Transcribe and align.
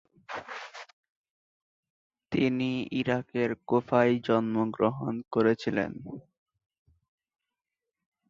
তিনি 2.31 2.69
ইরাকের 2.91 3.49
কুফায় 3.67 4.13
জন্মগ্রহণ 4.27 5.13
করেছিলেন। 5.31 5.91